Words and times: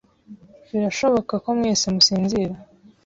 Birashoboka 0.69 1.33
ko 1.43 1.49
mwese 1.57 1.85
musinzira. 1.95 2.55